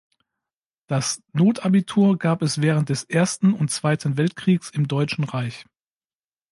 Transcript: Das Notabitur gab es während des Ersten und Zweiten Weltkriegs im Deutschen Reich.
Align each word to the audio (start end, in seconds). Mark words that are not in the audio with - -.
Das 0.87 1.21
Notabitur 1.31 2.17
gab 2.17 2.41
es 2.41 2.59
während 2.59 2.89
des 2.89 3.03
Ersten 3.03 3.53
und 3.53 3.69
Zweiten 3.69 4.17
Weltkriegs 4.17 4.71
im 4.71 4.87
Deutschen 4.87 5.25
Reich. 5.25 5.63